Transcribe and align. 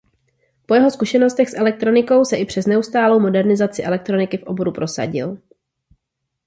Po 0.65 0.75
jeho 0.75 0.91
zkušenostech 0.91 1.49
s 1.49 1.53
elektronikou 1.57 2.25
se 2.25 2.37
i 2.37 2.45
přes 2.45 2.65
neustálou 2.65 3.19
modernizaci 3.19 3.83
elektroniky 3.83 4.37
v 4.37 4.43
oboru 4.43 4.71
prosadil. 4.71 5.37